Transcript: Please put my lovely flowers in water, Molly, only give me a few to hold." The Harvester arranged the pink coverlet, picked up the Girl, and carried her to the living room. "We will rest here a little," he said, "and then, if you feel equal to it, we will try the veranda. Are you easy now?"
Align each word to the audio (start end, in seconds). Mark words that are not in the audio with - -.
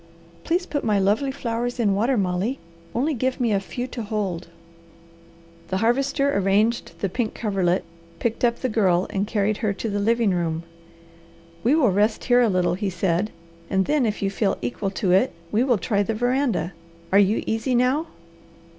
Please 0.43 0.65
put 0.65 0.83
my 0.83 0.97
lovely 0.97 1.29
flowers 1.29 1.79
in 1.79 1.93
water, 1.93 2.17
Molly, 2.17 2.57
only 2.95 3.13
give 3.13 3.39
me 3.39 3.51
a 3.51 3.59
few 3.59 3.85
to 3.89 4.01
hold." 4.01 4.47
The 5.67 5.77
Harvester 5.77 6.35
arranged 6.35 6.99
the 7.01 7.07
pink 7.07 7.35
coverlet, 7.35 7.83
picked 8.17 8.43
up 8.43 8.55
the 8.61 8.67
Girl, 8.67 9.05
and 9.11 9.27
carried 9.27 9.57
her 9.57 9.73
to 9.73 9.91
the 9.91 9.99
living 9.99 10.31
room. 10.31 10.63
"We 11.63 11.75
will 11.75 11.91
rest 11.91 12.23
here 12.23 12.41
a 12.41 12.49
little," 12.49 12.73
he 12.73 12.89
said, 12.89 13.29
"and 13.69 13.85
then, 13.85 14.07
if 14.07 14.23
you 14.23 14.31
feel 14.31 14.57
equal 14.59 14.89
to 14.89 15.11
it, 15.11 15.33
we 15.51 15.63
will 15.63 15.77
try 15.77 16.01
the 16.01 16.15
veranda. 16.15 16.73
Are 17.11 17.19
you 17.19 17.43
easy 17.45 17.75
now?" 17.75 18.07